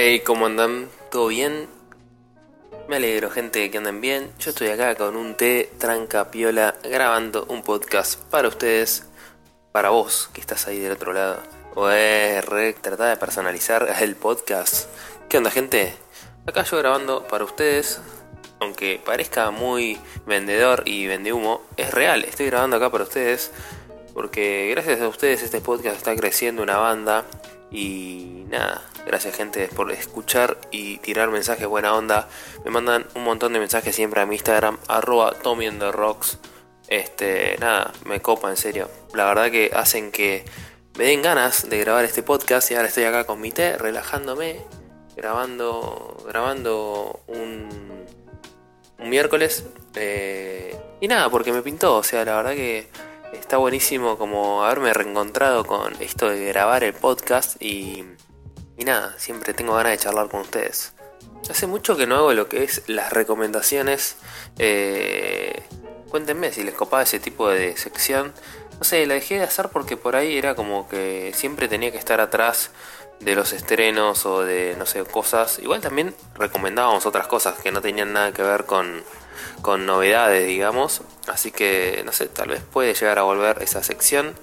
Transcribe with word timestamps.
Hey, 0.00 0.20
¿cómo 0.20 0.46
andan? 0.46 0.88
¿Todo 1.10 1.26
bien? 1.26 1.66
Me 2.88 2.96
alegro, 2.98 3.30
gente, 3.30 3.68
que 3.68 3.78
anden 3.78 4.00
bien. 4.00 4.30
Yo 4.38 4.50
estoy 4.50 4.68
acá 4.68 4.94
con 4.94 5.16
un 5.16 5.34
té 5.34 5.72
tranca 5.76 6.30
piola 6.30 6.76
grabando 6.84 7.46
un 7.48 7.62
podcast 7.62 8.16
para 8.30 8.46
ustedes, 8.46 9.08
para 9.72 9.90
vos 9.90 10.30
que 10.32 10.40
estás 10.40 10.68
ahí 10.68 10.78
del 10.78 10.92
otro 10.92 11.12
lado. 11.12 11.42
Oe, 11.74 12.40
re, 12.42 12.74
trata 12.74 13.08
de 13.08 13.16
personalizar 13.16 13.92
el 14.00 14.14
podcast. 14.14 14.88
¿Qué 15.28 15.38
onda, 15.38 15.50
gente? 15.50 15.92
Acá 16.46 16.62
yo 16.62 16.78
grabando 16.78 17.26
para 17.26 17.42
ustedes, 17.42 18.00
aunque 18.60 19.00
parezca 19.04 19.50
muy 19.50 19.98
vendedor 20.26 20.84
y 20.86 21.08
vende 21.08 21.32
humo, 21.32 21.62
es 21.76 21.90
real. 21.90 22.22
Estoy 22.22 22.46
grabando 22.46 22.76
acá 22.76 22.88
para 22.88 23.02
ustedes 23.02 23.50
porque 24.14 24.68
gracias 24.70 25.00
a 25.00 25.08
ustedes 25.08 25.42
este 25.42 25.60
podcast 25.60 25.96
está 25.96 26.14
creciendo 26.14 26.62
una 26.62 26.76
banda 26.76 27.24
y 27.72 28.44
nada, 28.48 28.82
gracias 29.08 29.34
gente 29.34 29.68
por 29.68 29.90
escuchar 29.90 30.58
y 30.70 30.98
tirar 30.98 31.30
mensajes 31.30 31.66
buena 31.66 31.94
onda. 31.94 32.28
Me 32.64 32.70
mandan 32.70 33.06
un 33.14 33.24
montón 33.24 33.54
de 33.54 33.58
mensajes 33.58 33.96
siempre 33.96 34.20
a 34.20 34.26
mi 34.26 34.36
Instagram, 34.36 34.78
arroba 34.86 35.34
Rocks. 35.90 36.38
Este, 36.88 37.56
nada, 37.58 37.92
me 38.04 38.20
copa 38.20 38.50
en 38.50 38.56
serio. 38.56 38.88
La 39.14 39.24
verdad 39.24 39.50
que 39.50 39.70
hacen 39.74 40.12
que 40.12 40.44
me 40.98 41.04
den 41.04 41.22
ganas 41.22 41.68
de 41.68 41.78
grabar 41.78 42.04
este 42.04 42.22
podcast 42.22 42.70
y 42.70 42.74
ahora 42.74 42.88
estoy 42.88 43.04
acá 43.04 43.24
con 43.24 43.40
mi 43.40 43.50
té, 43.50 43.78
relajándome, 43.78 44.60
grabando, 45.16 46.22
grabando 46.26 47.20
un, 47.28 48.06
un 48.98 49.08
miércoles. 49.08 49.64
Eh, 49.94 50.78
y 51.00 51.08
nada, 51.08 51.30
porque 51.30 51.52
me 51.52 51.62
pintó, 51.62 51.96
o 51.96 52.02
sea, 52.02 52.26
la 52.26 52.36
verdad 52.36 52.52
que 52.52 52.88
está 53.32 53.56
buenísimo 53.56 54.18
como 54.18 54.64
haberme 54.64 54.92
reencontrado 54.92 55.64
con 55.64 55.94
esto 56.00 56.28
de 56.28 56.44
grabar 56.46 56.84
el 56.84 56.92
podcast 56.92 57.60
y, 57.62 58.04
y 58.78 58.84
nada, 58.84 59.14
siempre 59.18 59.52
tengo 59.52 59.74
ganas 59.74 59.92
de 59.92 59.98
charlar 59.98 60.28
con 60.28 60.40
ustedes. 60.40 60.92
Hace 61.50 61.66
mucho 61.66 61.96
que 61.96 62.06
no 62.06 62.16
hago 62.16 62.32
lo 62.32 62.48
que 62.48 62.62
es 62.62 62.82
las 62.86 63.12
recomendaciones. 63.12 64.16
Eh, 64.58 65.62
cuéntenme 66.10 66.52
si 66.52 66.62
les 66.62 66.74
copaba 66.74 67.02
ese 67.02 67.18
tipo 67.18 67.48
de 67.48 67.76
sección. 67.76 68.32
No 68.78 68.84
sé, 68.84 69.04
la 69.06 69.14
dejé 69.14 69.38
de 69.38 69.42
hacer 69.42 69.70
porque 69.70 69.96
por 69.96 70.14
ahí 70.14 70.38
era 70.38 70.54
como 70.54 70.88
que 70.88 71.32
siempre 71.34 71.66
tenía 71.66 71.90
que 71.90 71.98
estar 71.98 72.20
atrás 72.20 72.70
de 73.18 73.34
los 73.34 73.52
estrenos 73.52 74.24
o 74.26 74.42
de, 74.42 74.76
no 74.78 74.86
sé, 74.86 75.02
cosas. 75.04 75.58
Igual 75.58 75.80
también 75.80 76.14
recomendábamos 76.36 77.04
otras 77.04 77.26
cosas 77.26 77.58
que 77.60 77.72
no 77.72 77.80
tenían 77.80 78.12
nada 78.12 78.32
que 78.32 78.42
ver 78.42 78.64
con, 78.66 79.02
con 79.60 79.86
novedades, 79.86 80.46
digamos. 80.46 81.02
Así 81.26 81.50
que, 81.50 82.02
no 82.04 82.12
sé, 82.12 82.26
tal 82.26 82.50
vez 82.50 82.62
puede 82.62 82.94
llegar 82.94 83.18
a 83.18 83.22
volver 83.22 83.60
esa 83.62 83.82
sección. 83.82 84.34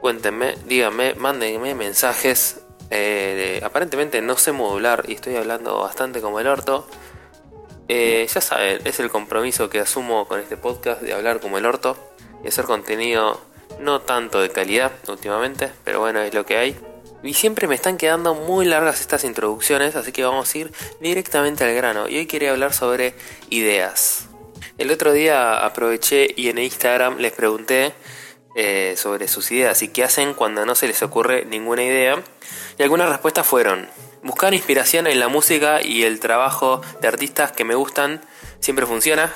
Cuéntenme, 0.00 0.54
díganme, 0.66 1.14
mándenme 1.14 1.74
mensajes. 1.74 2.60
Eh, 2.90 3.60
aparentemente 3.64 4.22
no 4.22 4.36
sé 4.36 4.52
modular 4.52 5.04
y 5.08 5.14
estoy 5.14 5.36
hablando 5.36 5.78
bastante 5.80 6.20
como 6.20 6.40
el 6.40 6.46
orto. 6.46 6.86
Eh, 7.88 8.26
ya 8.32 8.40
saben, 8.40 8.80
es 8.84 9.00
el 9.00 9.10
compromiso 9.10 9.70
que 9.70 9.80
asumo 9.80 10.26
con 10.26 10.40
este 10.40 10.56
podcast 10.56 11.02
de 11.02 11.12
hablar 11.12 11.40
como 11.40 11.58
el 11.58 11.66
orto 11.66 11.96
y 12.44 12.48
hacer 12.48 12.64
contenido 12.64 13.40
no 13.80 14.00
tanto 14.00 14.40
de 14.40 14.50
calidad 14.50 14.92
últimamente, 15.08 15.70
pero 15.84 16.00
bueno, 16.00 16.20
es 16.20 16.34
lo 16.34 16.46
que 16.46 16.56
hay. 16.56 16.76
Y 17.22 17.34
siempre 17.34 17.66
me 17.66 17.74
están 17.74 17.96
quedando 17.96 18.34
muy 18.34 18.66
largas 18.66 19.00
estas 19.00 19.24
introducciones, 19.24 19.96
así 19.96 20.12
que 20.12 20.24
vamos 20.24 20.54
a 20.54 20.58
ir 20.58 20.72
directamente 21.00 21.64
al 21.64 21.74
grano. 21.74 22.08
Y 22.08 22.18
hoy 22.18 22.26
quería 22.26 22.52
hablar 22.52 22.72
sobre 22.72 23.14
ideas. 23.50 24.26
El 24.78 24.90
otro 24.90 25.12
día 25.12 25.64
aproveché 25.64 26.28
y 26.36 26.48
en 26.48 26.58
Instagram 26.58 27.18
les 27.18 27.32
pregunté 27.32 27.94
eh, 28.58 28.94
sobre 28.96 29.28
sus 29.28 29.52
ideas 29.52 29.82
y 29.82 29.88
qué 29.88 30.02
hacen 30.02 30.32
cuando 30.32 30.64
no 30.64 30.74
se 30.74 30.88
les 30.88 31.02
ocurre 31.02 31.44
ninguna 31.44 31.82
idea. 31.82 32.22
Y 32.78 32.82
algunas 32.82 33.10
respuestas 33.10 33.46
fueron, 33.46 33.86
buscar 34.22 34.54
inspiración 34.54 35.06
en 35.06 35.20
la 35.20 35.28
música 35.28 35.82
y 35.82 36.04
el 36.04 36.20
trabajo 36.20 36.80
de 37.02 37.08
artistas 37.08 37.52
que 37.52 37.64
me 37.64 37.74
gustan 37.74 38.22
siempre 38.60 38.86
funciona. 38.86 39.30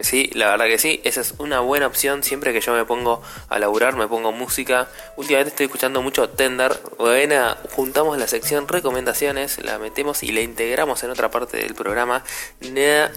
Sí, 0.00 0.30
la 0.34 0.50
verdad 0.50 0.66
que 0.66 0.76
sí, 0.76 1.00
esa 1.02 1.22
es 1.22 1.32
una 1.38 1.60
buena 1.60 1.86
opción 1.86 2.22
siempre 2.22 2.52
que 2.52 2.60
yo 2.60 2.74
me 2.74 2.84
pongo 2.84 3.22
a 3.48 3.58
laburar, 3.58 3.96
me 3.96 4.06
pongo 4.06 4.32
música. 4.32 4.88
Últimamente 5.16 5.48
estoy 5.48 5.64
escuchando 5.64 6.02
mucho 6.02 6.28
Tender. 6.28 6.78
Bueno, 6.98 7.56
juntamos 7.72 8.18
la 8.18 8.28
sección 8.28 8.68
recomendaciones, 8.68 9.64
la 9.64 9.78
metemos 9.78 10.22
y 10.22 10.30
la 10.30 10.42
integramos 10.42 11.02
en 11.04 11.10
otra 11.10 11.30
parte 11.30 11.56
del 11.56 11.74
programa. 11.74 12.22
Nada 12.60 13.10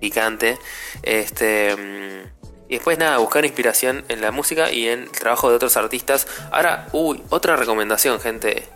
picante. 0.00 0.56
Este. 1.02 2.37
Y 2.68 2.74
después 2.74 2.98
nada, 2.98 3.18
buscar 3.18 3.44
inspiración 3.44 4.04
en 4.08 4.20
la 4.20 4.30
música 4.30 4.70
y 4.70 4.88
en 4.88 5.04
el 5.04 5.10
trabajo 5.10 5.48
de 5.48 5.56
otros 5.56 5.76
artistas. 5.76 6.26
Ahora, 6.50 6.86
uy, 6.92 7.22
otra 7.30 7.56
recomendación, 7.56 8.20
gente. 8.20 8.68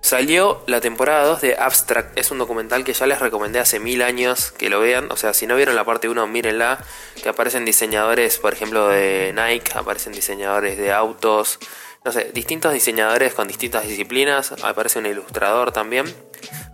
Salió 0.00 0.62
la 0.66 0.82
temporada 0.82 1.24
2 1.24 1.40
de 1.40 1.56
Abstract, 1.56 2.18
es 2.18 2.30
un 2.30 2.36
documental 2.36 2.84
que 2.84 2.92
ya 2.92 3.06
les 3.06 3.20
recomendé 3.20 3.58
hace 3.58 3.80
mil 3.80 4.02
años 4.02 4.52
que 4.52 4.68
lo 4.68 4.78
vean, 4.78 5.10
o 5.10 5.16
sea, 5.16 5.32
si 5.32 5.46
no 5.46 5.56
vieron 5.56 5.76
la 5.76 5.84
parte 5.84 6.10
1, 6.10 6.26
mírenla, 6.26 6.78
que 7.22 7.30
aparecen 7.30 7.64
diseñadores, 7.64 8.38
por 8.38 8.52
ejemplo, 8.52 8.88
de 8.88 9.32
Nike, 9.34 9.72
aparecen 9.74 10.12
diseñadores 10.12 10.76
de 10.76 10.92
autos, 10.92 11.58
no 12.04 12.12
sé, 12.12 12.30
distintos 12.34 12.74
diseñadores 12.74 13.32
con 13.32 13.48
distintas 13.48 13.88
disciplinas, 13.88 14.52
aparece 14.62 14.98
un 14.98 15.06
ilustrador 15.06 15.72
también, 15.72 16.04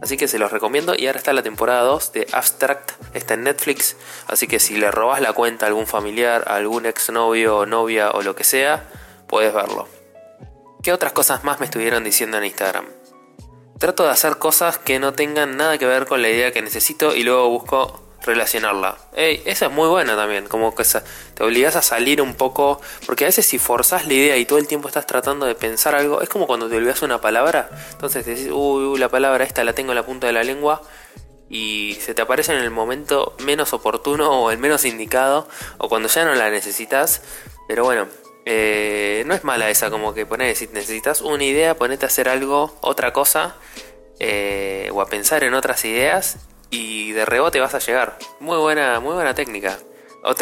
así 0.01 0.17
que 0.17 0.29
se 0.29 0.39
los 0.39 0.53
recomiendo 0.53 0.95
y 0.97 1.07
ahora 1.07 1.19
está 1.19 1.33
la 1.33 1.43
temporada 1.43 1.83
2 1.83 2.13
de 2.13 2.27
Abstract, 2.33 2.93
está 3.15 3.35
en 3.35 3.45
Netflix, 3.45 3.97
así 4.27 4.47
que 4.47 4.61
si 4.61 4.77
le 4.77 4.91
robas 4.91 5.21
la 5.21 5.33
cuenta 5.33 5.67
a 5.67 5.69
algún 5.69 5.87
familiar, 5.87 6.45
a 6.47 6.57
algún 6.57 6.87
exnovio 6.87 7.59
o 7.59 7.67
novia 7.67 8.11
o 8.11 8.23
lo 8.23 8.35
que 8.35 8.45
sea, 8.45 8.89
puedes 9.27 9.53
verlo. 9.55 9.89
¿Qué 10.83 10.93
otras 10.93 11.13
cosas 11.13 11.45
más 11.45 11.61
me 11.61 11.67
estuvieron 11.67 12.05
diciendo 12.05 12.39
en 12.39 12.45
Instagram? 12.45 12.87
Trato 13.79 14.05
de 14.05 14.11
hacer 14.11 14.39
cosas 14.39 14.79
que 14.79 14.99
no 14.99 15.13
tengan 15.13 15.57
nada 15.57 15.79
que 15.79 15.87
ver 15.87 16.07
con 16.07 16.23
la 16.23 16.29
idea 16.29 16.53
que 16.53 16.63
necesito 16.63 17.15
y 17.15 17.23
luego 17.23 17.49
busco 17.49 18.10
relacionarla. 18.25 18.97
Esa 19.15 19.67
es 19.67 19.73
muy 19.73 19.89
buena 19.89 20.17
también, 20.17 20.47
como 20.47 20.75
que 20.75 20.85
te 21.35 21.45
obligas 21.45 21.77
a 21.77 21.83
salir 21.83 22.21
un 22.21 22.35
poco, 22.35 22.81
porque 23.07 23.25
a 23.25 23.29
veces 23.29 23.47
si 23.47 23.59
forzas 23.59 24.07
la 24.07 24.15
idea 24.15 24.37
y 24.37 24.45
todo 24.45 24.59
el 24.59 24.67
tiempo 24.67 24.89
estás 24.89 25.07
tratando 25.07 25.47
de 25.47 25.55
pensar 25.55 25.95
algo, 25.95 26.21
es 26.21 26.29
como 26.29 26.47
cuando 26.47 26.69
te 26.69 26.77
olvidas 26.77 27.03
una 27.03 27.21
palabra, 27.21 27.69
entonces 27.93 28.27
decís, 28.27 28.49
uy, 28.53 28.99
la 28.99 29.09
palabra 29.09 29.45
esta 29.45 29.65
la 29.65 29.73
tengo 29.73 29.93
en 29.93 29.97
la 29.97 30.07
punta 30.07 30.27
de 30.27 30.33
la 30.33 30.45
lengua 30.45 30.83
y 31.49 31.99
se 32.01 32.15
te 32.15 32.23
aparece 32.23 32.53
en 32.53 32.61
el 32.61 32.71
momento 32.71 33.35
menos 33.41 33.73
oportuno 33.73 34.43
o 34.43 34.51
el 34.51 34.59
menos 34.59 34.85
indicado 34.85 35.49
o 35.79 35.89
cuando 35.89 36.09
ya 36.09 36.25
no 36.25 36.35
la 36.35 36.51
necesitas, 36.51 37.23
pero 37.67 37.85
bueno, 37.85 38.07
eh, 38.47 39.23
no 39.27 39.35
es 39.35 39.45
mala 39.45 39.69
esa, 39.71 39.91
como 39.91 40.15
que 40.15 40.27
poner, 40.27 40.57
si 40.57 40.67
necesitas 40.69 41.21
una 41.21 41.45
idea, 41.45 41.75
ponete 41.77 42.07
a 42.07 42.09
hacer 42.09 42.29
algo, 42.29 42.77
otra 42.81 43.13
cosa, 43.13 43.57
eh, 44.19 44.91
o 44.93 45.01
a 45.01 45.07
pensar 45.07 45.45
en 45.45 45.55
otras 45.55 45.85
ideas, 45.85 46.37
y 46.71 47.13
de 47.13 47.25
rebote 47.25 47.61
vas 47.61 47.75
a 47.75 47.79
llegar. 47.79 48.19
Muy 48.39 48.59
buena, 48.59 49.01
muy 49.01 49.15
buena 49.15 49.35
técnica. 49.35 49.79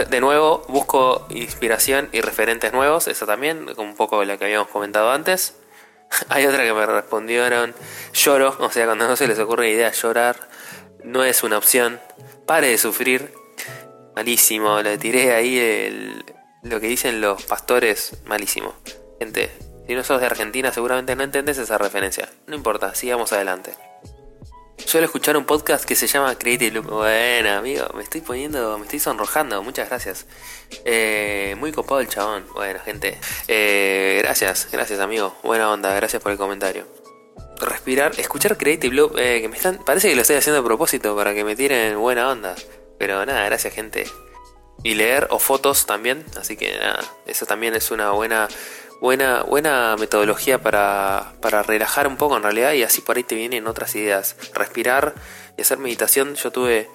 de 0.08 0.20
nuevo, 0.20 0.64
busco 0.68 1.26
inspiración 1.30 2.08
y 2.12 2.20
referentes 2.20 2.72
nuevos, 2.72 3.08
eso 3.08 3.26
también, 3.26 3.66
un 3.76 3.94
poco 3.96 4.24
la 4.24 4.36
que 4.36 4.44
habíamos 4.44 4.68
comentado 4.68 5.10
antes. 5.10 5.56
Hay 6.28 6.46
otra 6.46 6.64
que 6.64 6.72
me 6.72 6.86
respondieron, 6.86 7.74
lloro, 8.12 8.56
o 8.60 8.70
sea, 8.70 8.86
cuando 8.86 9.08
no 9.08 9.16
se 9.16 9.26
les 9.26 9.38
ocurre 9.38 9.70
idea, 9.70 9.90
llorar 9.92 10.48
no 11.04 11.24
es 11.24 11.42
una 11.42 11.58
opción. 11.58 12.00
Pare 12.46 12.68
de 12.68 12.78
sufrir. 12.78 13.32
Malísimo, 14.14 14.82
le 14.82 14.98
tiré 14.98 15.32
ahí 15.32 15.58
el, 15.58 16.24
lo 16.62 16.80
que 16.80 16.88
dicen 16.88 17.20
los 17.20 17.44
pastores, 17.44 18.16
malísimo. 18.24 18.74
Gente, 19.20 19.50
si 19.86 19.94
no 19.94 20.02
sos 20.02 20.20
de 20.20 20.26
Argentina 20.26 20.72
seguramente 20.72 21.14
no 21.14 21.22
entendés 21.22 21.58
esa 21.58 21.78
referencia. 21.78 22.28
No 22.46 22.56
importa, 22.56 22.94
sigamos 22.94 23.32
adelante. 23.32 23.74
Suelo 24.88 25.04
escuchar 25.04 25.36
un 25.36 25.44
podcast 25.44 25.84
que 25.84 25.94
se 25.94 26.06
llama 26.06 26.34
Creative 26.38 26.70
Loop. 26.70 26.88
Bueno, 26.88 27.50
amigo, 27.50 27.84
me 27.94 28.02
estoy 28.02 28.22
poniendo, 28.22 28.78
me 28.78 28.84
estoy 28.84 28.98
sonrojando. 28.98 29.62
Muchas 29.62 29.90
gracias. 29.90 30.24
Eh, 30.86 31.54
muy 31.58 31.72
copado 31.72 32.00
el 32.00 32.08
chabón. 32.08 32.46
Bueno, 32.54 32.80
gente. 32.82 33.18
Eh, 33.48 34.18
gracias, 34.22 34.66
gracias, 34.72 34.98
amigo. 35.00 35.36
Buena 35.42 35.70
onda, 35.70 35.92
gracias 35.92 36.22
por 36.22 36.32
el 36.32 36.38
comentario. 36.38 36.86
Respirar, 37.60 38.18
escuchar 38.18 38.56
Creative 38.56 38.94
Loop, 38.94 39.18
eh, 39.18 39.42
que 39.42 39.50
me 39.50 39.58
están, 39.58 39.76
parece 39.76 40.08
que 40.08 40.14
lo 40.14 40.22
estoy 40.22 40.36
haciendo 40.36 40.62
a 40.62 40.64
propósito 40.64 41.14
para 41.14 41.34
que 41.34 41.44
me 41.44 41.54
tiren 41.54 41.98
buena 41.98 42.30
onda. 42.30 42.54
Pero 42.98 43.26
nada, 43.26 43.44
gracias, 43.44 43.74
gente 43.74 44.06
y 44.82 44.94
leer 44.94 45.28
o 45.30 45.38
fotos 45.38 45.84
también. 45.84 46.24
Así 46.40 46.56
que 46.56 46.78
nada, 46.78 47.00
eso 47.26 47.46
también 47.46 47.74
es 47.74 47.90
una 47.90 48.12
buena, 48.12 48.48
buena, 49.00 49.42
buena 49.42 49.96
metodología 49.98 50.60
para, 50.60 51.32
para 51.40 51.62
relajar 51.62 52.06
un 52.06 52.16
poco 52.16 52.36
en 52.36 52.42
realidad 52.42 52.72
y 52.72 52.82
así 52.82 53.00
por 53.00 53.16
ahí 53.16 53.24
te 53.24 53.34
vienen 53.34 53.66
otras 53.66 53.94
ideas. 53.94 54.36
Respirar 54.54 55.14
y 55.56 55.62
hacer 55.62 55.78
meditación. 55.78 56.34
Yo 56.34 56.50
tuve 56.50 56.88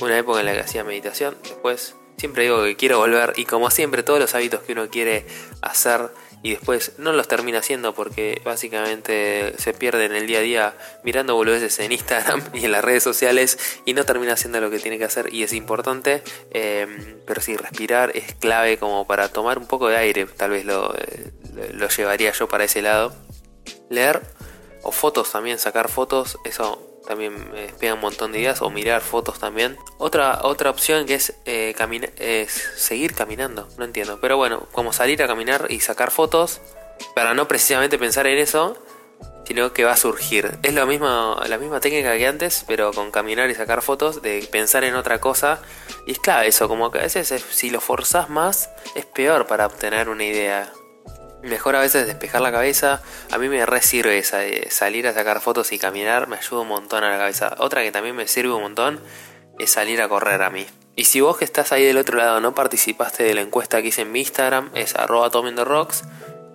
una 0.00 0.18
época 0.18 0.40
en 0.40 0.46
la 0.46 0.52
que 0.52 0.60
hacía 0.60 0.84
meditación, 0.84 1.36
después 1.42 1.96
siempre 2.16 2.44
digo 2.44 2.62
que 2.62 2.76
quiero 2.76 2.98
volver 2.98 3.34
y 3.36 3.44
como 3.44 3.70
siempre 3.70 4.02
todos 4.02 4.18
los 4.18 4.34
hábitos 4.34 4.60
que 4.60 4.72
uno 4.72 4.88
quiere 4.88 5.26
hacer 5.62 6.10
y 6.42 6.50
después 6.50 6.92
no 6.98 7.12
los 7.12 7.28
termina 7.28 7.58
haciendo 7.58 7.94
porque 7.94 8.40
básicamente 8.44 9.54
se 9.58 9.72
pierde 9.72 10.04
en 10.04 10.14
el 10.14 10.26
día 10.26 10.38
a 10.38 10.42
día 10.42 10.74
mirando 11.02 11.34
boludeces 11.34 11.78
en 11.80 11.92
Instagram 11.92 12.42
y 12.54 12.64
en 12.64 12.72
las 12.72 12.84
redes 12.84 13.02
sociales 13.02 13.58
y 13.84 13.94
no 13.94 14.04
termina 14.04 14.34
haciendo 14.34 14.60
lo 14.60 14.70
que 14.70 14.78
tiene 14.78 14.98
que 14.98 15.04
hacer 15.04 15.32
y 15.32 15.42
es 15.42 15.52
importante, 15.52 16.22
em, 16.50 17.18
pero 17.26 17.40
sí, 17.40 17.56
respirar 17.56 18.12
es 18.14 18.34
clave 18.34 18.78
como 18.78 19.06
para 19.06 19.28
tomar 19.28 19.58
un 19.58 19.66
poco 19.66 19.88
de 19.88 19.96
aire, 19.96 20.26
tal 20.26 20.50
vez 20.50 20.64
lo, 20.64 20.94
lo 21.72 21.88
llevaría 21.88 22.32
yo 22.32 22.48
para 22.48 22.64
ese 22.64 22.82
lado. 22.82 23.14
Leer 23.90 24.22
o 24.82 24.92
fotos 24.92 25.32
también, 25.32 25.58
sacar 25.58 25.88
fotos, 25.88 26.38
eso 26.44 26.95
también 27.06 27.50
me 27.50 27.62
despega 27.62 27.94
un 27.94 28.00
montón 28.00 28.32
de 28.32 28.40
ideas, 28.40 28.62
o 28.62 28.70
mirar 28.70 29.00
fotos 29.00 29.38
también. 29.38 29.76
Otra, 29.98 30.40
otra 30.42 30.70
opción 30.70 31.06
que 31.06 31.14
es, 31.14 31.34
eh, 31.44 31.74
es 32.18 32.52
seguir 32.76 33.14
caminando, 33.14 33.68
no 33.78 33.84
entiendo. 33.84 34.18
Pero 34.20 34.36
bueno, 34.36 34.66
como 34.72 34.92
salir 34.92 35.22
a 35.22 35.26
caminar 35.26 35.66
y 35.70 35.80
sacar 35.80 36.10
fotos, 36.10 36.60
para 37.14 37.34
no 37.34 37.48
precisamente 37.48 37.98
pensar 37.98 38.26
en 38.26 38.38
eso, 38.38 38.76
sino 39.46 39.72
que 39.72 39.84
va 39.84 39.92
a 39.92 39.96
surgir. 39.96 40.58
Es 40.62 40.74
lo 40.74 40.86
mismo, 40.86 41.40
la 41.46 41.58
misma 41.58 41.80
técnica 41.80 42.16
que 42.16 42.26
antes, 42.26 42.64
pero 42.66 42.92
con 42.92 43.10
caminar 43.10 43.48
y 43.48 43.54
sacar 43.54 43.80
fotos, 43.80 44.20
de 44.22 44.46
pensar 44.50 44.84
en 44.84 44.94
otra 44.96 45.20
cosa. 45.20 45.60
Y 46.06 46.12
es 46.12 46.18
clave 46.18 46.48
eso, 46.48 46.68
como 46.68 46.90
que 46.90 46.98
a 46.98 47.02
veces 47.02 47.44
si 47.50 47.70
lo 47.70 47.80
forzas 47.80 48.28
más, 48.28 48.70
es 48.94 49.06
peor 49.06 49.46
para 49.46 49.66
obtener 49.66 50.08
una 50.08 50.24
idea. 50.24 50.72
Mejor 51.42 51.76
a 51.76 51.80
veces 51.80 52.06
despejar 52.06 52.40
la 52.40 52.50
cabeza. 52.50 53.02
A 53.30 53.38
mí 53.38 53.48
me 53.48 53.64
re 53.66 53.82
sirve 53.82 54.18
esa 54.18 54.40
salir 54.70 55.06
a 55.06 55.12
sacar 55.12 55.40
fotos 55.40 55.72
y 55.72 55.78
caminar, 55.78 56.28
me 56.28 56.36
ayuda 56.36 56.62
un 56.62 56.68
montón 56.68 57.04
a 57.04 57.10
la 57.10 57.18
cabeza. 57.18 57.54
Otra 57.58 57.82
que 57.82 57.92
también 57.92 58.16
me 58.16 58.26
sirve 58.26 58.52
un 58.52 58.62
montón 58.62 59.00
es 59.58 59.70
salir 59.70 60.02
a 60.02 60.08
correr 60.08 60.42
a 60.42 60.50
mí. 60.50 60.66
Y 60.96 61.04
si 61.04 61.20
vos 61.20 61.36
que 61.36 61.44
estás 61.44 61.72
ahí 61.72 61.84
del 61.84 61.98
otro 61.98 62.16
lado 62.16 62.40
no 62.40 62.54
participaste 62.54 63.22
de 63.22 63.34
la 63.34 63.42
encuesta 63.42 63.82
que 63.82 63.88
hice 63.88 64.02
en 64.02 64.12
mi 64.12 64.20
Instagram, 64.20 64.70
es 64.74 64.94
arroba 64.94 65.28
rocks 65.64 66.04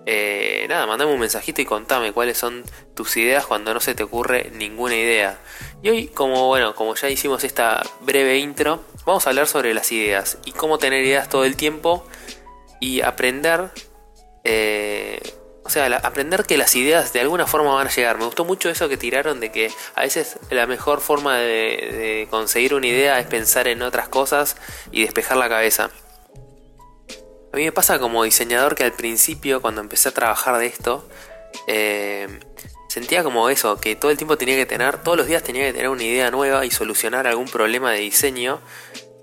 eh, 0.04 0.66
nada, 0.68 0.86
mandame 0.86 1.12
un 1.12 1.20
mensajito 1.20 1.62
y 1.62 1.64
contame 1.64 2.12
cuáles 2.12 2.36
son 2.36 2.64
tus 2.94 3.16
ideas 3.16 3.46
cuando 3.46 3.72
no 3.72 3.80
se 3.80 3.94
te 3.94 4.02
ocurre 4.02 4.50
ninguna 4.54 4.96
idea. 4.96 5.38
Y 5.82 5.90
hoy, 5.90 6.08
como 6.08 6.48
bueno, 6.48 6.74
como 6.74 6.94
ya 6.94 7.08
hicimos 7.08 7.44
esta 7.44 7.82
breve 8.00 8.38
intro, 8.38 8.84
vamos 9.06 9.26
a 9.26 9.30
hablar 9.30 9.46
sobre 9.46 9.74
las 9.74 9.92
ideas 9.92 10.38
y 10.44 10.52
cómo 10.52 10.78
tener 10.78 11.04
ideas 11.04 11.28
todo 11.28 11.44
el 11.44 11.56
tiempo 11.56 12.04
y 12.80 13.00
aprender, 13.02 13.70
eh, 14.44 15.20
o 15.64 15.70
sea, 15.70 15.86
aprender 16.02 16.44
que 16.44 16.56
las 16.58 16.74
ideas 16.74 17.12
de 17.12 17.20
alguna 17.20 17.46
forma 17.46 17.74
van 17.74 17.86
a 17.86 17.90
llegar. 17.90 18.18
Me 18.18 18.24
gustó 18.24 18.44
mucho 18.44 18.68
eso 18.68 18.88
que 18.88 18.96
tiraron 18.96 19.40
de 19.40 19.52
que 19.52 19.70
a 19.94 20.02
veces 20.02 20.38
la 20.50 20.66
mejor 20.66 21.00
forma 21.00 21.38
de 21.38 22.26
conseguir 22.30 22.74
una 22.74 22.86
idea 22.86 23.20
es 23.20 23.26
pensar 23.26 23.68
en 23.68 23.82
otras 23.82 24.08
cosas 24.08 24.56
y 24.90 25.02
despejar 25.02 25.36
la 25.36 25.48
cabeza. 25.48 25.90
A 27.52 27.56
mí 27.58 27.64
me 27.64 27.72
pasa 27.72 27.98
como 27.98 28.24
diseñador 28.24 28.74
que 28.74 28.84
al 28.84 28.92
principio, 28.92 29.60
cuando 29.60 29.82
empecé 29.82 30.08
a 30.08 30.12
trabajar 30.12 30.56
de 30.56 30.66
esto, 30.66 31.06
eh, 31.66 32.40
sentía 32.88 33.22
como 33.22 33.50
eso, 33.50 33.78
que 33.78 33.94
todo 33.94 34.10
el 34.10 34.16
tiempo 34.16 34.38
tenía 34.38 34.56
que 34.56 34.64
tener, 34.64 35.02
todos 35.02 35.18
los 35.18 35.26
días 35.26 35.42
tenía 35.42 35.66
que 35.66 35.74
tener 35.74 35.90
una 35.90 36.02
idea 36.02 36.30
nueva 36.30 36.64
y 36.64 36.70
solucionar 36.70 37.26
algún 37.26 37.46
problema 37.46 37.92
de 37.92 37.98
diseño. 37.98 38.62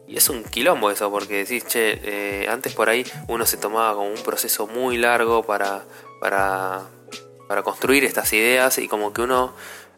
Y 0.09 0.17
es 0.17 0.27
un 0.29 0.43
quilombo 0.43 0.89
eso, 0.89 1.11
porque 1.11 1.45
decís, 1.45 1.67
che, 1.67 1.99
eh, 2.03 2.47
antes 2.49 2.73
por 2.73 2.89
ahí 2.89 3.05
uno 3.27 3.45
se 3.45 3.57
tomaba 3.57 3.93
como 3.93 4.09
un 4.09 4.23
proceso 4.23 4.65
muy 4.65 4.97
largo 4.97 5.43
para, 5.43 5.85
para, 6.19 6.81
para 7.47 7.61
construir 7.61 8.03
estas 8.03 8.33
ideas 8.33 8.79
y 8.79 8.87
como 8.87 9.13
que 9.13 9.21
uno 9.21 9.53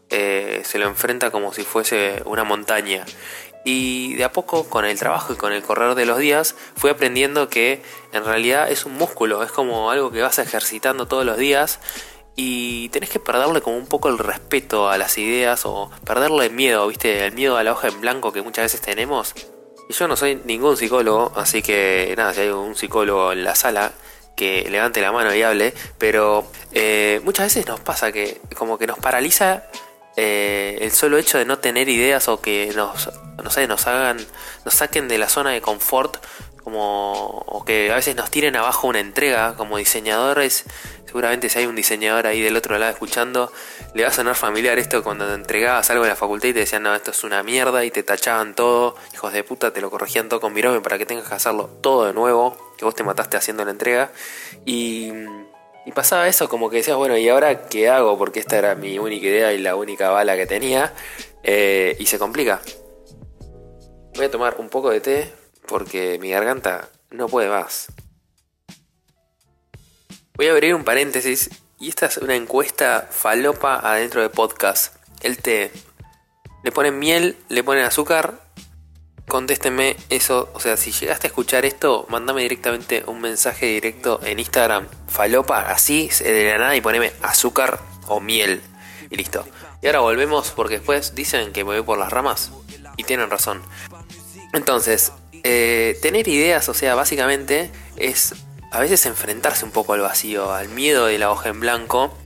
eh, 0.09 0.63
se 0.65 0.79
lo 0.79 0.87
enfrenta 0.87 1.31
como 1.31 1.53
si 1.53 1.63
fuese 1.63 2.21
una 2.25 2.43
montaña. 2.43 3.05
Y 3.63 4.15
de 4.15 4.25
a 4.25 4.33
poco, 4.33 4.65
con 4.69 4.83
el 4.83 4.99
trabajo 4.99 5.31
y 5.31 5.37
con 5.37 5.53
el 5.53 5.63
correr 5.63 5.95
de 5.95 6.05
los 6.05 6.17
días, 6.17 6.55
fui 6.75 6.89
aprendiendo 6.89 7.47
que 7.47 7.81
en 8.11 8.25
realidad 8.25 8.69
es 8.69 8.85
un 8.85 8.95
músculo, 8.95 9.43
es 9.43 9.51
como 9.53 9.91
algo 9.91 10.11
que 10.11 10.21
vas 10.21 10.39
ejercitando 10.39 11.07
todos 11.07 11.25
los 11.25 11.37
días 11.37 11.79
y 12.35 12.89
tenés 12.89 13.09
que 13.09 13.21
perderle 13.21 13.61
como 13.61 13.77
un 13.77 13.87
poco 13.87 14.09
el 14.09 14.17
respeto 14.17 14.89
a 14.89 14.97
las 14.97 15.17
ideas 15.17 15.65
o 15.65 15.89
perderle 16.05 16.47
el 16.47 16.51
miedo, 16.51 16.85
¿viste? 16.87 17.25
El 17.25 17.31
miedo 17.31 17.55
a 17.55 17.63
la 17.63 17.71
hoja 17.71 17.87
en 17.87 18.01
blanco 18.01 18.33
que 18.33 18.41
muchas 18.41 18.65
veces 18.65 18.81
tenemos. 18.81 19.33
Y 19.91 19.93
yo 19.93 20.07
no 20.07 20.15
soy 20.15 20.41
ningún 20.45 20.77
psicólogo, 20.77 21.33
así 21.35 21.61
que 21.61 22.13
nada, 22.15 22.33
si 22.33 22.39
hay 22.39 22.47
un 22.47 22.77
psicólogo 22.77 23.33
en 23.33 23.43
la 23.43 23.55
sala 23.55 23.91
que 24.37 24.65
levante 24.69 25.01
la 25.01 25.11
mano 25.11 25.35
y 25.35 25.41
hable, 25.41 25.73
pero 25.97 26.47
eh, 26.71 27.19
muchas 27.25 27.47
veces 27.47 27.67
nos 27.67 27.81
pasa 27.81 28.13
que 28.13 28.39
como 28.55 28.77
que 28.77 28.87
nos 28.87 28.97
paraliza 28.99 29.65
eh, 30.15 30.77
el 30.79 30.91
solo 30.91 31.17
hecho 31.17 31.39
de 31.39 31.43
no 31.43 31.59
tener 31.59 31.89
ideas 31.89 32.29
o 32.29 32.39
que 32.39 32.71
nos, 32.73 33.09
no 33.43 33.49
sé, 33.49 33.67
nos 33.67 33.85
hagan, 33.85 34.25
nos 34.63 34.73
saquen 34.75 35.09
de 35.09 35.17
la 35.17 35.27
zona 35.27 35.49
de 35.49 35.59
confort, 35.59 36.25
como, 36.63 37.43
o 37.45 37.65
que 37.65 37.91
a 37.91 37.95
veces 37.95 38.15
nos 38.15 38.31
tiren 38.31 38.55
abajo 38.55 38.87
una 38.87 39.01
entrega 39.01 39.55
como 39.57 39.75
diseñadores, 39.75 40.63
seguramente 41.11 41.49
si 41.49 41.59
hay 41.59 41.65
un 41.65 41.75
diseñador 41.75 42.25
ahí 42.25 42.41
del 42.41 42.55
otro 42.55 42.77
lado 42.77 42.93
escuchando, 42.93 43.51
le 43.93 44.03
va 44.03 44.09
a 44.09 44.13
sonar 44.13 44.35
familiar 44.35 44.79
esto 44.79 45.03
cuando 45.03 45.27
te 45.27 45.33
entregabas 45.33 45.89
algo 45.89 46.05
en 46.05 46.09
la 46.09 46.15
facultad 46.15 46.47
y 46.47 46.53
te 46.53 46.59
decían, 46.59 46.83
no, 46.83 46.95
esto 46.95 47.11
es 47.11 47.25
una 47.25 47.43
mierda 47.43 47.83
y 47.83 47.91
te 47.91 48.01
tachaban 48.01 48.55
todo, 48.55 48.95
hijos 49.13 49.33
de 49.33 49.43
puta, 49.43 49.73
te 49.73 49.81
lo 49.81 49.91
corregían 49.91 50.29
todo 50.29 50.39
con 50.39 50.53
virome 50.53 50.79
para 50.79 50.97
que 50.97 51.05
tengas 51.05 51.27
que 51.27 51.35
hacerlo 51.35 51.67
todo 51.81 52.05
de 52.05 52.13
nuevo, 52.13 52.73
que 52.77 52.85
vos 52.85 52.95
te 52.95 53.03
mataste 53.03 53.35
haciendo 53.35 53.65
la 53.65 53.71
entrega. 53.71 54.11
Y 54.65 55.11
y 55.85 55.91
pasaba 55.91 56.27
eso 56.27 56.47
como 56.47 56.69
que 56.69 56.77
decías, 56.77 56.95
bueno, 56.95 57.17
¿y 57.17 57.27
ahora 57.27 57.67
qué 57.67 57.89
hago? 57.89 58.17
Porque 58.17 58.39
esta 58.39 58.57
era 58.57 58.75
mi 58.75 58.99
única 58.99 59.25
idea 59.25 59.51
y 59.51 59.57
la 59.57 59.75
única 59.75 60.09
bala 60.11 60.37
que 60.37 60.45
tenía. 60.45 60.93
Eh, 61.43 61.95
y 61.99 62.05
se 62.05 62.19
complica. 62.19 62.61
Voy 64.15 64.25
a 64.25 64.31
tomar 64.31 64.57
un 64.59 64.69
poco 64.69 64.91
de 64.91 65.01
té 65.01 65.31
porque 65.67 66.19
mi 66.19 66.29
garganta 66.29 66.89
no 67.09 67.27
puede 67.27 67.49
más. 67.49 67.87
Voy 70.41 70.47
a 70.47 70.53
abrir 70.53 70.73
un 70.73 70.83
paréntesis 70.83 71.51
y 71.79 71.89
esta 71.89 72.07
es 72.07 72.17
una 72.17 72.35
encuesta 72.35 73.07
falopa 73.11 73.75
adentro 73.75 74.23
de 74.23 74.29
podcast. 74.29 74.95
El 75.21 75.37
té. 75.37 75.71
Le 76.63 76.71
ponen 76.71 76.97
miel, 76.97 77.37
le 77.47 77.63
ponen 77.63 77.85
azúcar 77.85 78.41
contésteme 79.27 79.95
eso. 80.09 80.49
O 80.55 80.59
sea, 80.59 80.77
si 80.77 80.93
llegaste 80.93 81.27
a 81.27 81.29
escuchar 81.29 81.63
esto, 81.63 82.07
mandame 82.09 82.41
directamente 82.41 83.03
un 83.05 83.21
mensaje 83.21 83.67
directo 83.67 84.19
en 84.23 84.39
Instagram. 84.39 84.87
Falopa, 85.07 85.69
así, 85.69 86.09
de 86.23 86.49
la 86.49 86.57
nada, 86.57 86.75
y 86.75 86.81
poneme 86.81 87.13
azúcar 87.21 87.79
o 88.07 88.19
miel. 88.19 88.63
Y 89.11 89.17
listo. 89.17 89.45
Y 89.83 89.85
ahora 89.85 89.99
volvemos 89.99 90.49
porque 90.55 90.79
después 90.79 91.13
dicen 91.13 91.53
que 91.53 91.63
me 91.63 91.75
voy 91.75 91.83
por 91.83 91.99
las 91.99 92.11
ramas. 92.11 92.51
Y 92.97 93.03
tienen 93.03 93.29
razón. 93.29 93.61
Entonces, 94.53 95.11
eh, 95.43 95.99
tener 96.01 96.27
ideas, 96.27 96.67
o 96.67 96.73
sea, 96.73 96.95
básicamente 96.95 97.69
es 97.95 98.33
a 98.71 98.79
veces 98.79 99.05
enfrentarse 99.05 99.65
un 99.65 99.71
poco 99.71 99.93
al 99.93 100.01
vacío, 100.01 100.53
al 100.53 100.69
miedo 100.69 101.05
de 101.05 101.19
la 101.19 101.29
hoja 101.29 101.49
en 101.49 101.59
blanco 101.59 102.17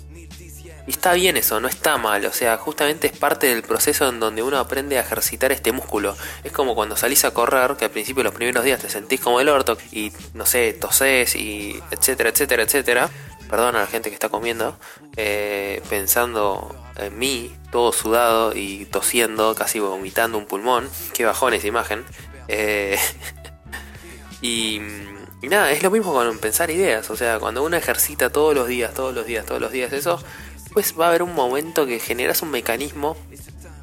y 0.88 0.92
está 0.92 1.14
bien 1.14 1.36
eso, 1.36 1.60
no 1.60 1.68
está 1.68 1.98
mal, 1.98 2.24
o 2.26 2.32
sea, 2.32 2.58
justamente 2.58 3.08
es 3.08 3.18
parte 3.18 3.48
del 3.48 3.64
proceso 3.64 4.08
en 4.08 4.20
donde 4.20 4.44
uno 4.44 4.60
aprende 4.60 5.00
a 5.00 5.02
ejercitar 5.02 5.52
este 5.52 5.72
músculo. 5.72 6.16
Es 6.44 6.52
como 6.52 6.76
cuando 6.76 6.96
salís 6.96 7.26
a 7.26 7.32
correr, 7.32 7.76
que 7.76 7.86
al 7.86 7.92
principio 7.92 8.24
los 8.24 8.36
primeros 8.36 8.64
días 8.64 8.80
te 8.80 8.90
sentís 8.90 9.20
como 9.20 9.40
el 9.42 9.50
orto 9.50 9.78
y 9.92 10.12
no 10.36 10.46
sé, 10.46 10.74
tosés 10.74 11.36
y 11.36 11.82
etcétera, 11.90 12.30
etcétera, 12.30 12.64
etcétera. 12.64 13.10
Perdón 13.50 13.76
a 13.76 13.80
la 13.82 13.88
gente 13.88 14.10
que 14.10 14.16
está 14.16 14.30
comiendo, 14.30 14.78
eh, 15.18 15.82
pensando 15.90 16.76
en 16.98 17.18
mí, 17.18 17.56
todo 17.72 17.92
sudado 17.92 18.56
y 18.56 18.86
tosiendo, 18.86 19.56
casi 19.56 19.80
vomitando 19.80 20.38
un 20.38 20.46
pulmón. 20.46 20.88
Qué 21.14 21.26
bajón 21.26 21.56
esa 21.56 21.68
imagen. 21.68 22.06
Eh, 22.48 23.00
y, 24.42 24.82
y 25.42 25.48
nada, 25.48 25.72
es 25.72 25.84
lo 25.84 25.92
mismo 25.92 26.14
con 26.14 26.38
pensar 26.40 26.70
ideas, 26.72 27.10
o 27.10 27.16
sea, 27.16 27.40
cuando 27.40 27.64
uno 27.64 27.78
ejercita 27.78 28.30
todos 28.30 28.56
los 28.56 28.68
días, 28.68 28.94
todos 28.94 29.14
los 29.14 29.26
días, 29.26 29.46
todos 29.46 29.62
los 29.62 29.72
días 29.72 29.94
eso, 29.94 30.20
pues 30.74 30.94
va 31.00 31.06
a 31.06 31.10
haber 31.10 31.24
un 31.24 31.34
momento 31.34 31.86
que 31.86 32.00
generas 32.00 32.42
un 32.42 32.52
mecanismo 32.52 33.16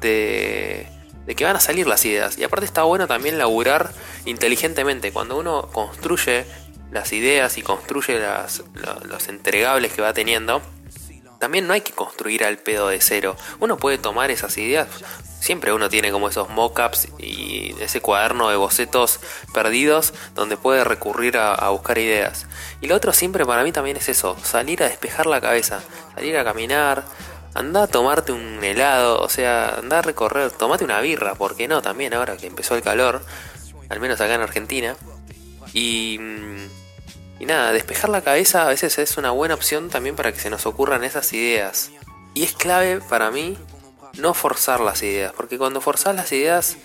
de, 0.01 0.87
de 1.25 1.35
que 1.35 1.45
van 1.45 1.55
a 1.55 1.59
salir 1.59 1.87
las 1.87 2.05
ideas. 2.05 2.37
Y 2.37 2.43
aparte 2.43 2.65
está 2.65 2.83
bueno 2.83 3.07
también 3.07 3.37
laburar 3.37 3.91
inteligentemente. 4.25 5.11
Cuando 5.11 5.37
uno 5.37 5.69
construye 5.71 6.45
las 6.91 7.11
ideas 7.13 7.57
y 7.57 7.61
construye 7.61 8.19
las, 8.19 8.63
los 9.05 9.27
entregables 9.27 9.93
que 9.93 10.01
va 10.01 10.13
teniendo, 10.13 10.61
también 11.43 11.67
no 11.67 11.73
hay 11.73 11.81
que 11.81 11.91
construir 11.91 12.45
al 12.45 12.57
pedo 12.57 12.87
de 12.87 13.01
cero. 13.01 13.35
Uno 13.59 13.75
puede 13.75 13.97
tomar 13.97 14.31
esas 14.31 14.57
ideas. 14.57 14.87
Siempre 15.41 15.73
uno 15.73 15.89
tiene 15.89 16.09
como 16.09 16.29
esos 16.29 16.47
mockups 16.47 17.09
y 17.19 17.75
ese 17.81 17.99
cuaderno 17.99 18.47
de 18.47 18.55
bocetos 18.55 19.19
perdidos 19.53 20.13
donde 20.35 20.55
puede 20.55 20.85
recurrir 20.85 21.35
a, 21.35 21.53
a 21.53 21.69
buscar 21.71 21.97
ideas. 21.97 22.45
Y 22.79 22.87
lo 22.87 22.95
otro 22.95 23.11
siempre 23.11 23.45
para 23.45 23.65
mí 23.65 23.73
también 23.73 23.97
es 23.97 24.07
eso, 24.07 24.37
salir 24.41 24.81
a 24.83 24.87
despejar 24.87 25.25
la 25.25 25.41
cabeza 25.41 25.83
salir 26.15 26.37
a 26.37 26.45
caminar, 26.45 27.03
anda 27.53 27.83
a 27.83 27.87
tomarte 27.87 28.31
un 28.31 28.63
helado, 28.63 29.21
o 29.21 29.27
sea, 29.27 29.79
anda 29.79 29.99
a 29.99 30.01
recorrer, 30.01 30.49
tomate 30.51 30.85
una 30.85 31.01
birra, 31.01 31.35
¿por 31.35 31.57
qué 31.57 31.67
no? 31.67 31.81
También 31.81 32.13
ahora 32.13 32.37
que 32.37 32.47
empezó 32.47 32.75
el 32.75 32.83
calor, 32.83 33.21
al 33.89 33.99
menos 33.99 34.21
acá 34.21 34.35
en 34.35 34.41
Argentina. 34.41 34.95
Y, 35.73 36.19
mm, 36.19 36.82
y 37.43 37.45
nada, 37.45 37.73
despejar 37.73 38.09
la 38.09 38.21
cabeza 38.21 38.63
a 38.63 38.69
veces 38.69 38.97
es 38.99 39.17
una 39.17 39.31
buena 39.31 39.55
opción 39.55 39.89
también 39.89 40.15
para 40.15 40.31
que 40.31 40.39
se 40.39 40.49
nos 40.49 40.65
ocurran 40.65 41.03
esas 41.03 41.33
ideas. 41.33 41.91
Y 42.33 42.43
es 42.43 42.53
clave 42.53 43.01
para 43.01 43.31
mí 43.31 43.57
no 44.17 44.33
forzar 44.33 44.79
las 44.79 45.03
ideas, 45.03 45.33
porque 45.35 45.57
cuando 45.57 45.81
forzas 45.81 46.15
las 46.15 46.31
ideas 46.31 46.77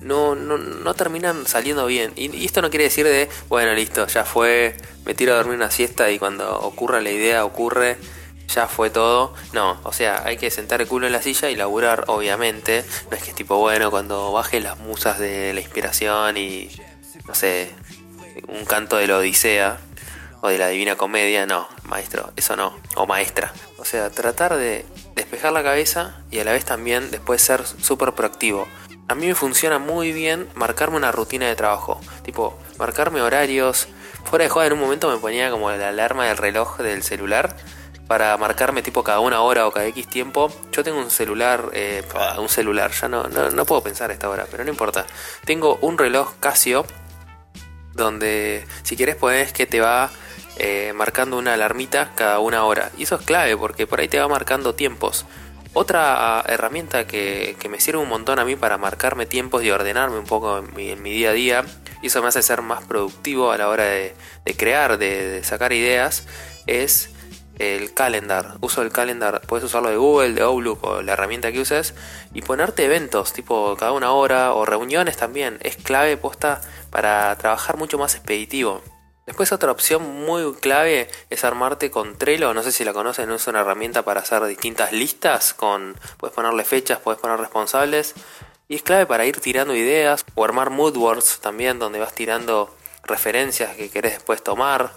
no, 0.00 0.34
no, 0.34 0.58
no 0.58 0.94
terminan 0.94 1.46
saliendo 1.46 1.86
bien. 1.86 2.12
Y, 2.16 2.44
esto 2.44 2.62
no 2.62 2.70
quiere 2.70 2.86
decir 2.86 3.06
de, 3.06 3.28
bueno, 3.48 3.74
listo, 3.74 4.04
ya 4.08 4.24
fue, 4.24 4.76
me 5.06 5.14
tiro 5.14 5.34
a 5.34 5.36
dormir 5.36 5.54
una 5.54 5.70
siesta 5.70 6.10
y 6.10 6.18
cuando 6.18 6.52
ocurra 6.62 7.00
la 7.00 7.12
idea 7.12 7.44
ocurre 7.44 7.96
ya 8.48 8.66
fue 8.66 8.90
todo. 8.90 9.34
No, 9.52 9.78
o 9.84 9.92
sea, 9.92 10.24
hay 10.24 10.36
que 10.36 10.50
sentar 10.50 10.80
el 10.80 10.88
culo 10.88 11.06
en 11.06 11.12
la 11.12 11.22
silla 11.22 11.48
y 11.48 11.54
laburar, 11.54 12.06
obviamente. 12.08 12.84
No 13.08 13.16
es 13.16 13.22
que 13.22 13.32
tipo, 13.34 13.56
bueno, 13.58 13.92
cuando 13.92 14.32
baje 14.32 14.58
las 14.58 14.80
musas 14.80 15.20
de 15.20 15.54
la 15.54 15.60
inspiración 15.60 16.36
y, 16.38 16.72
no 17.28 17.36
sé, 17.36 17.70
un 18.48 18.64
canto 18.64 18.96
de 18.96 19.06
la 19.06 19.18
Odisea 19.18 19.78
o 20.42 20.48
de 20.48 20.58
la 20.58 20.68
Divina 20.68 20.96
Comedia, 20.96 21.46
no, 21.46 21.68
maestro, 21.84 22.32
eso 22.34 22.56
no, 22.56 22.76
o 22.96 23.06
maestra. 23.06 23.52
O 23.78 23.84
sea, 23.84 24.10
tratar 24.10 24.56
de 24.56 24.84
despejar 25.14 25.52
la 25.52 25.62
cabeza 25.62 26.20
y 26.32 26.40
a 26.40 26.44
la 26.44 26.52
vez 26.52 26.64
también 26.64 27.12
después 27.12 27.40
ser 27.40 27.64
súper 27.64 28.12
proactivo. 28.12 28.66
A 29.06 29.14
mí 29.14 29.28
me 29.28 29.36
funciona 29.36 29.78
muy 29.78 30.12
bien 30.12 30.48
marcarme 30.56 30.96
una 30.96 31.12
rutina 31.12 31.46
de 31.46 31.54
trabajo, 31.54 32.00
tipo 32.24 32.58
marcarme 32.76 33.22
horarios. 33.22 33.86
Fuera 34.24 34.44
de 34.44 34.50
juego 34.50 34.66
en 34.66 34.72
un 34.72 34.80
momento 34.80 35.08
me 35.10 35.18
ponía 35.18 35.50
como 35.50 35.70
la 35.70 35.88
alarma 35.88 36.26
del 36.26 36.36
reloj 36.36 36.78
del 36.78 37.04
celular 37.04 37.56
para 38.08 38.36
marcarme 38.36 38.82
tipo 38.82 39.04
cada 39.04 39.20
una 39.20 39.42
hora 39.42 39.68
o 39.68 39.70
cada 39.70 39.86
X 39.86 40.08
tiempo. 40.08 40.52
Yo 40.72 40.82
tengo 40.82 40.98
un 40.98 41.10
celular, 41.10 41.70
eh, 41.72 42.02
un 42.36 42.48
celular, 42.48 42.90
ya 42.90 43.08
no, 43.08 43.28
no, 43.28 43.64
puedo 43.64 43.80
pensar 43.80 44.10
a 44.10 44.12
esta 44.12 44.28
hora, 44.28 44.48
pero 44.50 44.64
no 44.64 44.70
importa. 44.70 45.06
Tengo 45.44 45.78
un 45.82 45.98
reloj 45.98 46.32
Casio 46.40 46.84
donde 47.94 48.66
si 48.82 48.96
quieres 48.96 49.14
puedes 49.14 49.52
que 49.52 49.66
te 49.66 49.80
va 49.80 50.10
eh, 50.58 50.92
marcando 50.94 51.38
una 51.38 51.54
alarmita 51.54 52.12
cada 52.14 52.38
una 52.40 52.64
hora. 52.64 52.90
Y 52.98 53.04
eso 53.04 53.16
es 53.16 53.22
clave 53.22 53.56
porque 53.56 53.86
por 53.86 54.00
ahí 54.00 54.08
te 54.08 54.18
va 54.18 54.28
marcando 54.28 54.74
tiempos. 54.74 55.26
Otra 55.74 56.44
herramienta 56.46 57.06
que, 57.06 57.56
me 57.70 57.80
sirve 57.80 57.98
un 57.98 58.08
montón 58.08 58.38
a 58.38 58.44
mí 58.44 58.56
para 58.56 58.76
marcarme 58.76 59.24
tiempos 59.24 59.64
y 59.64 59.70
ordenarme 59.70 60.18
un 60.18 60.26
poco 60.26 60.58
en 60.58 60.74
mi, 60.74 61.10
día 61.10 61.30
a 61.30 61.32
día, 61.32 61.64
y 62.02 62.08
eso 62.08 62.20
me 62.20 62.28
hace 62.28 62.42
ser 62.42 62.60
más 62.60 62.84
productivo 62.84 63.52
a 63.52 63.56
la 63.56 63.68
hora 63.68 63.84
de, 63.84 64.14
crear, 64.58 64.98
de, 64.98 65.42
sacar 65.44 65.72
ideas, 65.72 66.26
es 66.66 67.08
el 67.58 67.94
calendar. 67.94 68.58
Uso 68.60 68.82
el 68.82 68.92
calendar, 68.92 69.40
puedes 69.46 69.64
usarlo 69.64 69.88
de 69.88 69.96
Google, 69.96 70.34
de 70.34 70.42
Outlook 70.42 70.84
o 70.84 71.00
la 71.00 71.14
herramienta 71.14 71.52
que 71.52 71.60
uses, 71.60 71.94
y 72.34 72.42
ponerte 72.42 72.84
eventos, 72.84 73.32
tipo 73.32 73.74
cada 73.78 73.92
una 73.92 74.12
hora, 74.12 74.52
o 74.52 74.66
reuniones 74.66 75.16
también. 75.16 75.58
Es 75.62 75.76
clave 75.76 76.18
posta 76.18 76.60
para 76.90 77.34
trabajar 77.38 77.78
mucho 77.78 77.96
más 77.96 78.14
expeditivo. 78.14 78.82
Después 79.26 79.52
otra 79.52 79.70
opción 79.70 80.02
muy 80.24 80.52
clave 80.54 81.08
es 81.30 81.44
armarte 81.44 81.92
con 81.92 82.18
Trello, 82.18 82.52
no 82.54 82.62
sé 82.64 82.72
si 82.72 82.84
la 82.84 82.92
conocen, 82.92 83.30
es 83.30 83.46
una 83.46 83.60
herramienta 83.60 84.02
para 84.02 84.20
hacer 84.20 84.44
distintas 84.46 84.92
listas, 84.92 85.54
con 85.54 85.96
puedes 86.16 86.34
ponerle 86.34 86.64
fechas, 86.64 86.98
puedes 86.98 87.20
poner 87.20 87.38
responsables 87.38 88.14
y 88.66 88.76
es 88.76 88.82
clave 88.82 89.06
para 89.06 89.24
ir 89.24 89.40
tirando 89.40 89.76
ideas 89.76 90.24
o 90.34 90.44
armar 90.44 90.70
moodboards 90.70 91.38
también 91.40 91.78
donde 91.78 92.00
vas 92.00 92.14
tirando 92.14 92.74
referencias 93.04 93.76
que 93.76 93.90
querés 93.90 94.14
después 94.14 94.42
tomar. 94.42 94.92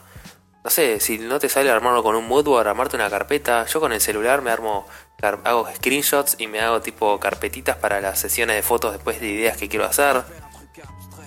No 0.64 0.72
sé, 0.72 1.00
si 1.00 1.20
no 1.20 1.38
te 1.38 1.48
sale 1.48 1.70
armarlo 1.70 2.02
con 2.02 2.16
un 2.16 2.28
moodboard, 2.28 2.68
armarte 2.68 2.96
una 2.96 3.10
carpeta. 3.10 3.68
Yo 3.68 3.80
con 3.80 3.94
el 3.94 4.02
celular 4.02 4.42
me 4.42 4.50
armo, 4.50 4.88
hago 5.44 5.70
screenshots 5.76 6.38
y 6.40 6.48
me 6.48 6.60
hago 6.60 6.82
tipo 6.82 7.20
carpetitas 7.20 7.78
para 7.78 8.02
las 8.02 8.20
sesiones 8.20 8.56
de 8.56 8.64
fotos 8.64 8.94
después 8.94 9.20
de 9.20 9.28
ideas 9.28 9.58
que 9.58 9.70
quiero 9.70 9.86
hacer. 9.86 10.24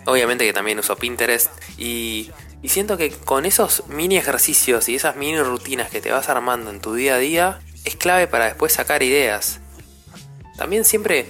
Obviamente 0.06 0.44
que 0.44 0.52
también 0.52 0.78
uso 0.78 0.96
Pinterest 0.96 1.52
y 1.76 2.32
y 2.62 2.68
siento 2.70 2.96
que 2.96 3.10
con 3.10 3.46
esos 3.46 3.84
mini 3.88 4.16
ejercicios 4.16 4.88
y 4.88 4.96
esas 4.96 5.16
mini 5.16 5.40
rutinas 5.40 5.90
que 5.90 6.00
te 6.00 6.10
vas 6.10 6.28
armando 6.28 6.70
en 6.70 6.80
tu 6.80 6.94
día 6.94 7.14
a 7.14 7.18
día, 7.18 7.60
es 7.84 7.96
clave 7.96 8.26
para 8.26 8.46
después 8.46 8.72
sacar 8.72 9.02
ideas. 9.02 9.60
También 10.56 10.84
siempre 10.84 11.28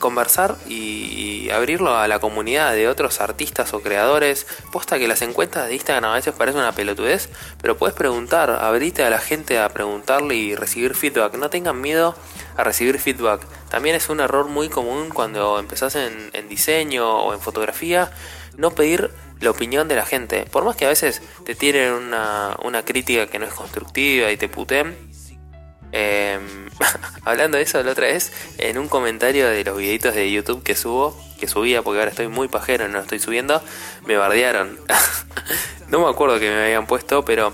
conversar 0.00 0.56
y 0.68 1.48
abrirlo 1.50 1.96
a 1.96 2.08
la 2.08 2.18
comunidad 2.18 2.74
de 2.74 2.88
otros 2.88 3.20
artistas 3.20 3.72
o 3.74 3.80
creadores. 3.80 4.44
Posta 4.72 4.98
que 4.98 5.06
las 5.06 5.22
encuestas 5.22 5.68
de 5.68 5.74
Instagram 5.74 6.10
a 6.10 6.14
veces 6.14 6.34
parecen 6.34 6.62
una 6.62 6.72
pelotudez, 6.72 7.28
pero 7.62 7.76
puedes 7.76 7.94
preguntar, 7.94 8.50
abrite 8.50 9.04
a 9.04 9.10
la 9.10 9.20
gente 9.20 9.60
a 9.60 9.68
preguntarle 9.68 10.34
y 10.34 10.56
recibir 10.56 10.96
feedback. 10.96 11.34
No 11.36 11.48
tengan 11.48 11.80
miedo 11.80 12.16
a 12.56 12.64
recibir 12.64 12.98
feedback. 12.98 13.46
También 13.70 13.94
es 13.94 14.08
un 14.08 14.18
error 14.18 14.48
muy 14.48 14.68
común 14.68 15.10
cuando 15.10 15.60
empezás 15.60 15.94
en, 15.94 16.30
en 16.32 16.48
diseño 16.48 17.08
o 17.08 17.34
en 17.34 17.40
fotografía, 17.40 18.10
no 18.56 18.72
pedir 18.72 19.12
la 19.40 19.50
opinión 19.50 19.88
de 19.88 19.96
la 19.96 20.06
gente. 20.06 20.44
Por 20.50 20.64
más 20.64 20.76
que 20.76 20.86
a 20.86 20.88
veces 20.88 21.22
te 21.44 21.54
tiren 21.54 21.92
una, 21.92 22.56
una 22.62 22.84
crítica 22.84 23.26
que 23.26 23.38
no 23.38 23.46
es 23.46 23.54
constructiva 23.54 24.30
y 24.30 24.36
te 24.36 24.48
puten. 24.48 24.96
Em, 25.92 26.68
hablando 27.24 27.56
de 27.56 27.62
eso 27.62 27.82
la 27.82 27.92
otra 27.92 28.06
vez, 28.06 28.32
en 28.58 28.78
un 28.78 28.88
comentario 28.88 29.48
de 29.48 29.64
los 29.64 29.76
videitos 29.76 30.14
de 30.14 30.30
YouTube 30.30 30.62
que 30.62 30.74
subo, 30.74 31.18
que 31.38 31.48
subía 31.48 31.82
porque 31.82 32.00
ahora 32.00 32.10
estoy 32.10 32.28
muy 32.28 32.48
pajero 32.48 32.84
y 32.84 32.88
no 32.88 32.94
lo 32.94 33.02
estoy 33.02 33.18
subiendo, 33.18 33.62
me 34.04 34.16
bardearon. 34.16 34.78
no 35.88 36.00
me 36.00 36.08
acuerdo 36.08 36.38
que 36.38 36.50
me 36.50 36.64
habían 36.64 36.86
puesto, 36.86 37.24
pero 37.24 37.52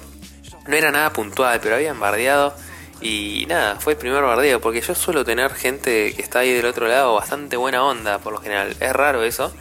no 0.66 0.76
era 0.76 0.90
nada 0.90 1.12
puntual, 1.12 1.60
pero 1.62 1.76
habían 1.76 1.98
bardeado. 2.00 2.54
Y 3.00 3.46
nada, 3.48 3.80
fue 3.80 3.94
el 3.94 3.98
primer 3.98 4.22
bardeo, 4.22 4.60
porque 4.60 4.80
yo 4.80 4.94
suelo 4.94 5.24
tener 5.24 5.52
gente 5.54 6.14
que 6.14 6.22
está 6.22 6.40
ahí 6.40 6.52
del 6.52 6.66
otro 6.66 6.86
lado 6.86 7.14
bastante 7.14 7.56
buena 7.56 7.84
onda, 7.84 8.20
por 8.20 8.32
lo 8.32 8.40
general. 8.40 8.76
Es 8.78 8.92
raro 8.92 9.24
eso. 9.24 9.52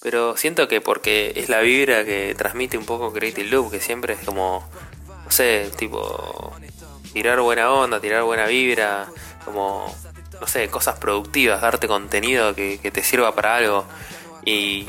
Pero 0.00 0.36
siento 0.36 0.66
que 0.66 0.80
porque 0.80 1.32
es 1.36 1.50
la 1.50 1.60
vibra 1.60 2.04
que 2.04 2.34
transmite 2.36 2.78
un 2.78 2.86
poco 2.86 3.12
Creative 3.12 3.48
Loop, 3.48 3.70
que 3.70 3.80
siempre 3.80 4.14
es 4.14 4.20
como, 4.20 4.66
no 5.24 5.30
sé, 5.30 5.70
tipo, 5.76 6.52
tirar 7.12 7.40
buena 7.40 7.70
onda, 7.70 8.00
tirar 8.00 8.22
buena 8.22 8.46
vibra, 8.46 9.08
como, 9.44 9.94
no 10.40 10.46
sé, 10.46 10.68
cosas 10.68 10.98
productivas, 10.98 11.60
darte 11.60 11.86
contenido 11.86 12.54
que, 12.54 12.78
te 12.78 13.02
sirva 13.02 13.34
para 13.34 13.56
algo. 13.56 13.84
Y, 14.44 14.86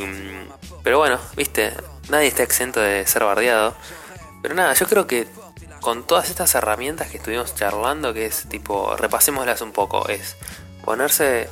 pero 0.82 1.00
bueno, 1.00 1.20
viste, 1.36 1.74
nadie 2.10 2.28
está 2.28 2.44
exento 2.44 2.80
de 2.80 3.06
ser 3.06 3.26
bardeado. 3.26 3.76
Pero 4.42 4.56
nada, 4.56 4.74
yo 4.76 4.88
creo 4.88 5.08
que 5.08 5.28
con 5.82 6.08
todas 6.08 6.30
estas 6.30 6.56
herramientas 6.56 7.10
que 7.10 7.18
estuvimos 7.18 7.54
charlando, 7.54 8.14
que 8.14 8.28
es 8.28 8.48
tipo, 8.48 8.96
repasémoslas 8.96 9.62
un 9.62 9.74
poco, 9.74 10.08
es 10.08 10.38
ponerse 10.86 11.50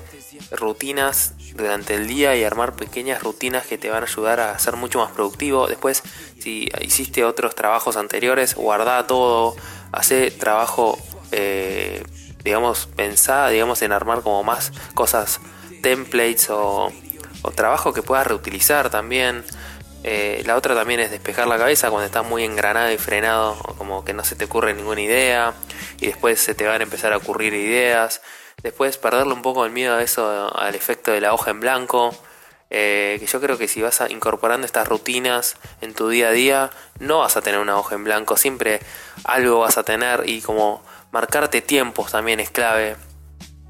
rutinas 0.51 1.33
durante 1.59 1.95
el 1.95 2.07
día 2.07 2.35
y 2.35 2.43
armar 2.43 2.75
pequeñas 2.75 3.21
rutinas 3.21 3.65
que 3.65 3.77
te 3.77 3.89
van 3.89 4.03
a 4.03 4.05
ayudar 4.05 4.39
a 4.39 4.57
ser 4.59 4.75
mucho 4.75 4.99
más 4.99 5.11
productivo. 5.11 5.67
Después, 5.67 6.03
si 6.39 6.69
hiciste 6.81 7.23
otros 7.23 7.55
trabajos 7.55 7.97
anteriores, 7.97 8.55
guarda 8.55 9.05
todo, 9.07 9.55
hace 9.91 10.31
trabajo, 10.31 10.97
eh, 11.31 12.03
digamos, 12.43 12.87
pensá, 12.95 13.49
digamos, 13.49 13.81
en 13.81 13.91
armar 13.91 14.21
como 14.21 14.43
más 14.43 14.71
cosas, 14.93 15.39
templates 15.81 16.49
o, 16.49 16.91
trabajo 17.55 17.93
que 17.93 18.01
puedas 18.01 18.27
reutilizar 18.27 18.89
también. 18.89 19.43
Eh, 20.03 20.43
la 20.45 20.55
otra 20.55 20.75
también 20.75 21.01
es 21.01 21.11
despejar 21.11 21.47
la 21.47 21.57
cabeza 21.57 21.89
cuando 21.89 22.05
estás 22.05 22.25
muy 22.25 22.43
engranado 22.43 22.91
y 22.91 22.97
frenado, 22.97 23.55
como 23.77 24.05
que 24.05 24.13
no 24.13 24.23
se 24.23 24.35
te 24.35 24.45
ocurre 24.45 24.73
ninguna 24.73 25.01
idea 25.01 25.53
y 26.01 26.07
después 26.07 26.39
se 26.39 26.55
te 26.55 26.65
van 26.65 26.81
a 26.81 26.83
empezar 26.83 27.13
a 27.13 27.17
ocurrir 27.17 27.53
ideas 27.53 28.21
Después 28.63 28.97
perderle 28.97 29.33
un 29.33 29.41
poco 29.41 29.65
el 29.65 29.71
miedo 29.71 29.95
a 29.95 30.01
eso, 30.01 30.53
al 30.57 30.75
efecto 30.75 31.11
de 31.11 31.21
la 31.21 31.33
hoja 31.33 31.51
en 31.51 31.59
blanco. 31.59 32.13
Eh, 32.71 33.17
que 33.19 33.25
yo 33.25 33.41
creo 33.41 33.57
que 33.57 33.67
si 33.67 33.81
vas 33.81 34.03
incorporando 34.09 34.65
estas 34.65 34.87
rutinas 34.87 35.55
en 35.81 35.95
tu 35.95 36.09
día 36.09 36.29
a 36.29 36.31
día, 36.31 36.69
no 36.99 37.19
vas 37.19 37.35
a 37.35 37.41
tener 37.41 37.59
una 37.59 37.77
hoja 37.79 37.95
en 37.95 38.03
blanco, 38.03 38.37
siempre 38.37 38.79
algo 39.23 39.61
vas 39.61 39.79
a 39.79 39.83
tener 39.83 40.29
y 40.29 40.41
como 40.41 40.83
marcarte 41.11 41.61
tiempos 41.61 42.11
también 42.11 42.39
es 42.39 42.51
clave. 42.51 42.95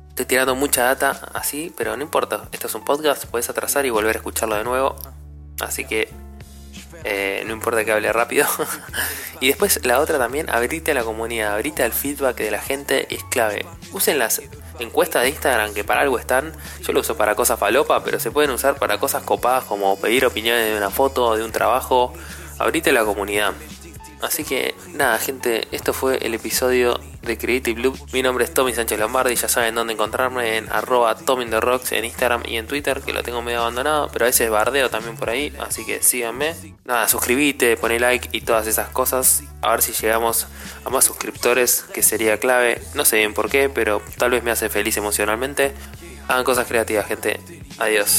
Estoy 0.09 0.25
tirando 0.25 0.53
mucha 0.53 0.83
data 0.83 1.29
así, 1.33 1.73
pero 1.77 1.95
no 1.95 2.03
importa, 2.03 2.49
esto 2.51 2.67
es 2.67 2.75
un 2.75 2.83
podcast, 2.83 3.23
puedes 3.27 3.49
atrasar 3.49 3.85
y 3.85 3.89
volver 3.89 4.17
a 4.17 4.19
escucharlo 4.19 4.55
de 4.55 4.65
nuevo. 4.65 4.97
Así 5.61 5.85
que 5.85 6.09
eh, 7.03 7.43
no 7.45 7.53
importa 7.53 7.85
que 7.85 7.91
hable 7.91 8.11
rápido. 8.11 8.47
y 9.39 9.47
después 9.47 9.85
la 9.85 9.99
otra 9.99 10.17
también, 10.17 10.49
abrite 10.49 10.91
a 10.91 10.93
la 10.93 11.03
comunidad, 11.03 11.53
abrite 11.53 11.83
al 11.83 11.93
feedback 11.93 12.37
de 12.37 12.51
la 12.51 12.61
gente, 12.61 13.13
es 13.13 13.23
clave. 13.25 13.65
Usen 13.91 14.19
las 14.19 14.41
encuestas 14.79 15.23
de 15.23 15.29
Instagram 15.29 15.73
que 15.73 15.83
para 15.83 16.01
algo 16.01 16.19
están. 16.19 16.53
Yo 16.81 16.93
lo 16.93 17.01
uso 17.01 17.17
para 17.17 17.35
cosas 17.35 17.59
falopa, 17.59 18.03
pero 18.03 18.19
se 18.19 18.31
pueden 18.31 18.51
usar 18.51 18.75
para 18.75 18.97
cosas 18.97 19.23
copadas 19.23 19.63
como 19.63 19.99
pedir 19.99 20.25
opiniones 20.25 20.65
de 20.65 20.77
una 20.77 20.89
foto, 20.89 21.35
de 21.35 21.43
un 21.43 21.51
trabajo. 21.51 22.13
Abrite 22.57 22.91
la 22.91 23.05
comunidad. 23.05 23.53
Así 24.21 24.43
que 24.43 24.75
nada, 24.93 25.17
gente, 25.17 25.67
esto 25.71 25.93
fue 25.93 26.17
el 26.17 26.33
episodio 26.33 26.99
de 27.29 27.37
Creative 27.37 27.79
Loop. 27.79 27.95
Mi 28.11 28.23
nombre 28.23 28.43
es 28.43 28.53
Tommy 28.53 28.73
Sánchez 28.73 28.99
Lombardi, 28.99 29.35
ya 29.35 29.47
saben 29.47 29.75
dónde 29.75 29.93
encontrarme 29.93 30.57
en 30.57 30.67
arroba 30.71 31.15
Rocks 31.59 31.91
en 31.91 32.05
Instagram 32.05 32.41
y 32.47 32.57
en 32.57 32.65
Twitter, 32.65 33.01
que 33.01 33.13
lo 33.13 33.21
tengo 33.21 33.43
medio 33.43 33.59
abandonado, 33.59 34.09
pero 34.11 34.25
a 34.25 34.29
veces 34.29 34.49
bardeo 34.49 34.89
también 34.89 35.15
por 35.15 35.29
ahí, 35.29 35.53
así 35.59 35.85
que 35.85 36.01
síganme. 36.01 36.55
Nada, 36.85 37.07
suscribite, 37.07 37.77
poné 37.77 37.99
like 37.99 38.29
y 38.31 38.41
todas 38.41 38.65
esas 38.65 38.89
cosas. 38.89 39.43
A 39.61 39.69
ver 39.71 39.83
si 39.83 39.91
llegamos 39.93 40.47
a 40.83 40.89
más 40.89 41.05
suscriptores, 41.05 41.85
que 41.93 42.01
sería 42.01 42.39
clave. 42.39 42.81
No 42.95 43.05
sé 43.05 43.17
bien 43.17 43.35
por 43.35 43.49
qué, 43.49 43.69
pero 43.69 44.01
tal 44.17 44.31
vez 44.31 44.43
me 44.43 44.49
hace 44.49 44.67
feliz 44.69 44.97
emocionalmente. 44.97 45.73
Hagan 46.27 46.43
cosas 46.43 46.67
creativas, 46.67 47.05
gente. 47.05 47.39
Adiós. 47.77 48.09